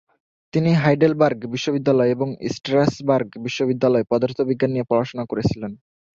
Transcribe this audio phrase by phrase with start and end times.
[0.53, 5.71] তিনি হাইডেলবার্গ বিশ্ববিদ্যালয় এবং স্ট্র্যাসবার্গ বিশ্ববিদ্যালয়ে পদার্থবিজ্ঞান নিয়ে পড়াশোনা করেছিলেন।